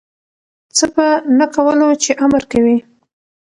څه 0.77 0.85
په 0.95 1.05
نه 1.37 1.45
کولو 1.55 1.87
چی 2.03 2.11
امر 2.25 2.43
کوی 2.51 2.77